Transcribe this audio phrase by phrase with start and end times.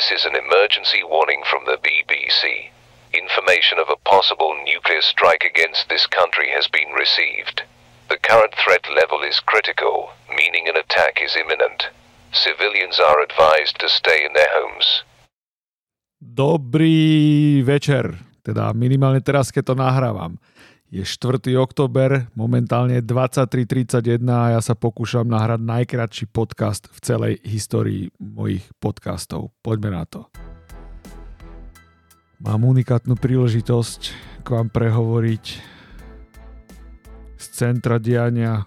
[0.00, 2.72] This is an emergency warning from the BBC.
[3.12, 7.68] Information of a possible nuclear strike against this country has been received.
[8.08, 11.92] The current threat level is critical, meaning an attack is imminent.
[12.32, 15.04] Civilians are advised to stay in their homes.
[16.16, 20.40] Dobrý večer, teda minimálne teraz, keď to nahrávam.
[20.90, 21.38] Je 4.
[21.54, 29.54] október, momentálne 23.31 a ja sa pokúšam nahrať najkratší podcast v celej histórii mojich podcastov.
[29.62, 30.26] Poďme na to.
[32.42, 34.00] Mám unikátnu príležitosť
[34.42, 35.44] k vám prehovoriť
[37.38, 38.66] z centra diania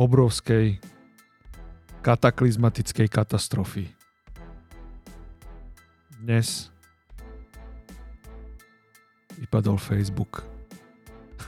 [0.00, 0.80] obrovskej
[2.00, 3.84] kataklizmatickej katastrofy.
[6.24, 6.72] Dnes
[9.36, 10.59] vypadol Facebook.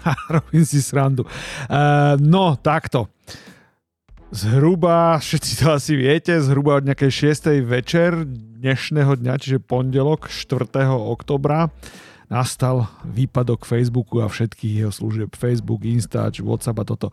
[0.34, 1.22] Robím si srandu.
[1.68, 3.08] Uh, no, takto.
[4.32, 7.52] Zhruba, všetci to asi viete, zhruba od nejakej 6.
[7.68, 8.24] večer
[8.62, 10.88] dnešného dňa, čiže pondelok 4.
[10.88, 11.68] oktobra,
[12.32, 15.36] nastal výpadok Facebooku a všetkých jeho služieb.
[15.36, 17.12] Facebook, Instač, Whatsapp a toto.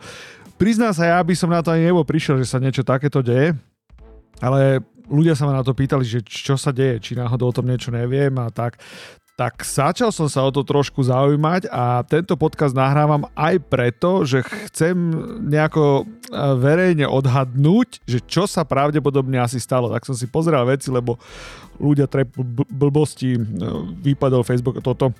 [0.55, 3.51] Prizná sa, ja by som na to ani nebo prišiel, že sa niečo takéto deje,
[4.39, 4.79] ale
[5.11, 7.91] ľudia sa ma na to pýtali, že čo sa deje, či náhodou o tom niečo
[7.91, 8.79] neviem a tak
[9.39, 14.43] tak začal som sa o to trošku zaujímať a tento podcast nahrávam aj preto, že
[14.67, 14.99] chcem
[15.47, 19.87] nejako e, verejne odhadnúť, že čo sa pravdepodobne asi stalo.
[19.95, 21.15] Tak som si pozrel veci, lebo
[21.79, 22.35] ľudia trep
[22.67, 23.41] blbosti, e,
[24.03, 25.15] vypadol Facebook a toto.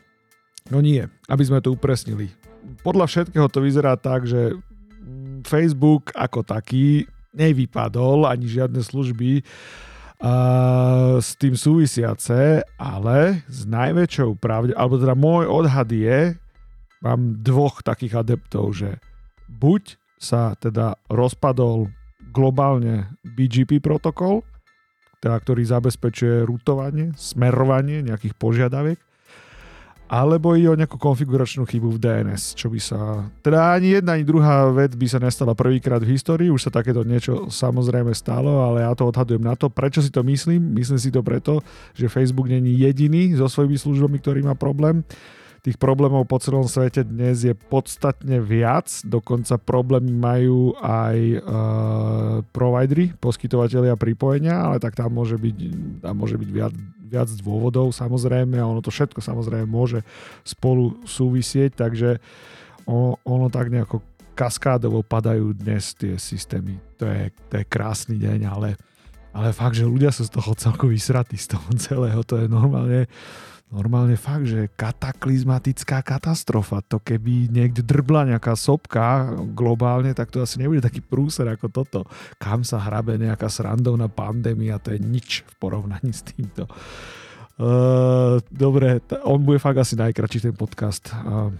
[0.68, 1.00] No nie,
[1.32, 2.28] aby sme to upresnili.
[2.84, 4.52] Podľa všetkého to vyzerá tak, že
[5.48, 9.48] Facebook ako taký nevypadol, ani žiadne služby
[10.20, 10.34] a
[11.24, 16.36] s tým súvisiace, ale s najväčšou pravde, alebo teda môj odhad je,
[17.00, 19.00] mám dvoch takých adeptov, že
[19.48, 21.88] buď sa teda rozpadol
[22.36, 24.44] globálne BGP protokol,
[25.24, 29.00] teda ktorý zabezpečuje rutovanie, smerovanie nejakých požiadaviek,
[30.10, 33.30] alebo ide o nejakú konfiguračnú chybu v DNS, čo by sa...
[33.46, 37.06] Teda ani jedna, ani druhá vec by sa nestala prvýkrát v histórii, už sa takéto
[37.06, 39.70] niečo samozrejme stalo, ale ja to odhadujem na to.
[39.70, 40.74] Prečo si to myslím?
[40.74, 41.62] Myslím si to preto,
[41.94, 45.06] že Facebook není jediný so svojimi službami, ktorý má problém.
[45.60, 51.42] Tých problémov po celom svete dnes je podstatne viac, dokonca problémy majú aj uh,
[52.56, 55.58] providery, poskytovateľia pripojenia, ale tak tam môže byť,
[56.00, 56.72] tam môže byť viac,
[57.04, 58.56] viac dôvodov samozrejme.
[58.56, 60.00] A ono to všetko samozrejme môže
[60.48, 62.24] spolu súvisieť, takže
[62.88, 64.00] ono, ono tak nejako
[64.40, 66.80] kaskádovo padajú dnes tie systémy.
[66.96, 68.80] To je, to je krásny deň, ale,
[69.36, 73.12] ale fakt, že ľudia sú z toho celko vysratí z toho celého, to je normálne
[73.70, 76.82] normálne fakt, že kataklizmatická katastrofa.
[76.90, 82.00] To keby niekde drbla nejaká sopka globálne, tak to asi nebude taký prúser ako toto.
[82.42, 86.66] Kam sa hrabe nejaká srandovná pandémia, to je nič v porovnaní s týmto.
[87.60, 91.12] Uh, dobre, on bude fakt asi najkračší ten podcast.
[91.12, 91.52] Uh,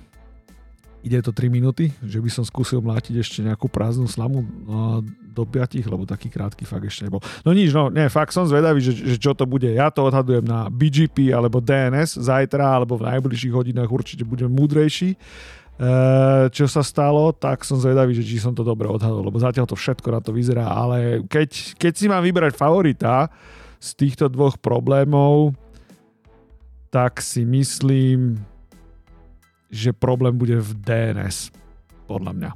[1.00, 5.00] ide to 3 minúty, že by som skúsil mlátiť ešte nejakú prázdnu slamu no,
[5.32, 7.24] do 5, lebo taký krátky fakt ešte nebol.
[7.48, 9.72] No nič, no nie, fakt som zvedavý, že, že čo to bude.
[9.72, 15.16] Ja to odhadujem na BGP alebo DNS zajtra alebo v najbližších hodinách určite budem múdrejší.
[15.16, 15.18] E,
[16.52, 19.80] čo sa stalo, tak som zvedavý, že či som to dobre odhadol, lebo zatiaľ to
[19.80, 23.32] všetko na to vyzerá, ale keď, keď si mám vybrať favorita
[23.80, 25.56] z týchto dvoch problémov,
[26.92, 28.44] tak si myslím,
[29.70, 31.54] že problém bude v DNS.
[32.10, 32.52] Podľa mňa.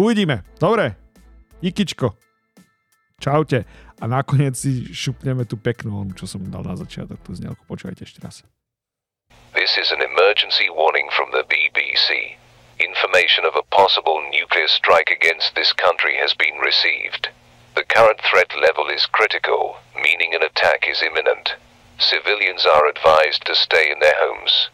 [0.00, 0.44] Uvidíme.
[0.56, 0.96] Dobre.
[1.60, 2.16] Ikičko.
[3.20, 3.68] Čaute.
[3.98, 7.66] A nakoniec si šupneme tú peknú čo som dal na začiatok, tú znelku.
[7.66, 8.46] Počúvajte ešte raz.
[9.58, 12.38] This is an emergency warning from the BBC.
[12.78, 17.34] Information of a possible nuclear strike against this country has been received.
[17.74, 21.58] The current threat level is critical, meaning an attack is imminent.
[21.98, 24.70] Civilians are advised to stay in their homes.